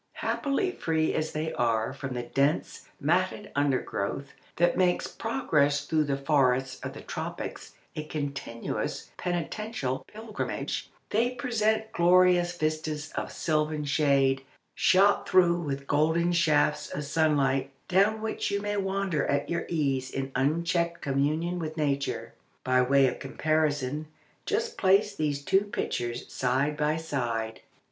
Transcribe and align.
Happily 0.13 0.71
free 0.71 1.13
as 1.13 1.31
they 1.31 1.53
are 1.53 1.93
from 1.93 2.15
the 2.15 2.23
dense 2.23 2.87
matted 2.99 3.51
undergrowth 3.55 4.33
that 4.55 4.75
makes 4.75 5.05
progress 5.07 5.85
through 5.85 6.05
the 6.05 6.17
forests 6.17 6.79
of 6.81 6.93
the 6.93 7.01
tropics 7.03 7.75
a 7.95 8.03
continuous 8.05 9.11
penitential 9.17 10.03
pilgrimage, 10.07 10.89
they 11.11 11.35
present 11.35 11.91
glorious 11.91 12.57
vistas 12.57 13.11
of 13.11 13.31
silvan 13.31 13.85
shade, 13.85 14.41
shot 14.73 15.29
through 15.29 15.61
with 15.61 15.85
golden 15.85 16.31
shafts 16.31 16.89
of 16.89 17.05
sunlight, 17.05 17.69
down 17.87 18.21
which 18.23 18.49
you 18.49 18.59
may 18.59 18.77
wander 18.77 19.27
at 19.27 19.51
your 19.51 19.67
ease 19.69 20.09
in 20.09 20.31
unchecked 20.33 21.03
communion 21.03 21.59
with 21.59 21.77
nature. 21.77 22.33
By 22.63 22.81
way 22.81 23.05
of 23.05 23.19
comparison 23.19 24.07
just 24.47 24.79
place 24.79 25.15
these 25.15 25.45
two 25.45 25.61
pictures 25.65 26.33
side 26.33 26.75
by 26.75 26.97
side. 26.97 27.61